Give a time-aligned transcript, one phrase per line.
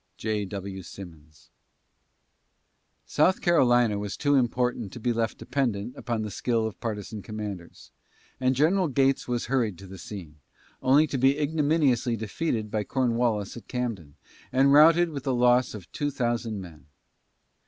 [0.17, 0.45] J.
[0.45, 0.81] W.
[0.81, 1.51] SIMMONS.
[3.05, 7.91] South Carolina was too important to be left dependent upon the skill of partisan commanders,
[8.39, 10.37] and General Gates was hurried to the scene,
[10.81, 14.15] only to be ignominiously defeated by Cornwallis at Camden,
[14.51, 16.87] and routed with a loss of two thousand men.